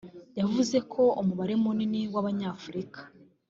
yavuze 0.39 0.77
ko 0.93 1.03
umubare 1.21 1.53
munini 1.63 2.01
w’Abanyafurika 2.13 2.99